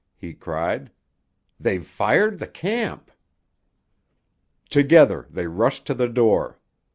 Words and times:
he 0.17 0.33
cried. 0.33 0.89
"They've 1.59 1.85
fired 1.85 2.39
the 2.39 2.47
camp!" 2.47 3.11
Together 4.67 5.27
they 5.29 5.45
rushed 5.45 5.85
to 5.85 5.93
the 5.93 6.09
door. 6.09 6.57